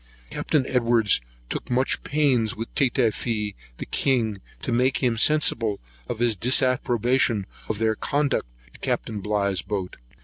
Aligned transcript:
Captain 0.31 0.65
Edwards 0.65 1.21
took 1.47 1.69
much 1.69 2.01
pains 2.01 2.55
with 2.55 2.73
Tatafee, 2.73 3.53
the 3.77 3.85
king, 3.85 4.41
to 4.63 4.71
make 4.71 4.97
him 5.03 5.15
sensible 5.15 5.79
of 6.09 6.17
his 6.17 6.35
disapprobation 6.35 7.45
of 7.69 7.77
their 7.77 7.93
conduct 7.93 8.47
to 8.73 8.79
Capt. 8.79 9.11
Bligh's 9.21 9.61
boat. 9.61 9.97